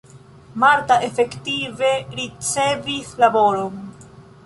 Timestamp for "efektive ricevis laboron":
1.09-3.83